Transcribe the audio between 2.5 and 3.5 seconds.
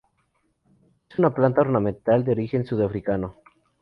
sudafricano.